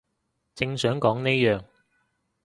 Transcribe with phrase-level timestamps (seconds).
[0.55, 1.63] 正想講呢樣